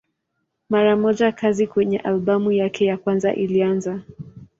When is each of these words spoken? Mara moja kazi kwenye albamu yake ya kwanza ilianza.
Mara 0.69 0.95
moja 0.95 1.31
kazi 1.31 1.67
kwenye 1.67 1.99
albamu 1.99 2.51
yake 2.51 2.85
ya 2.85 2.97
kwanza 2.97 3.33
ilianza. 3.35 4.01